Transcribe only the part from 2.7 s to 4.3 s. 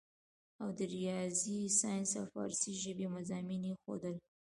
ژبې مضامين ئې ښودل